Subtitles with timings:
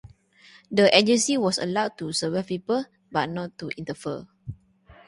[0.71, 4.25] The agency was allowed to surveil people, but not to interfere.